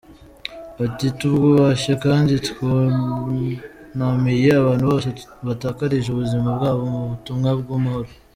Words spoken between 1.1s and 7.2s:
“Twubashye kandi twunamiye abantu bose batakarije ubuzima bwabo mu